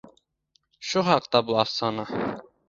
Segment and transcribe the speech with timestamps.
[0.91, 2.09] Shu haqda bu afsona.